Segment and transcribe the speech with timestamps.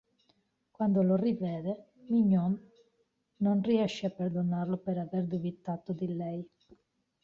[0.71, 2.59] Quando lo rivede, Mignon
[3.37, 6.49] non riesce a perdonarlo per aver dubitato di lei.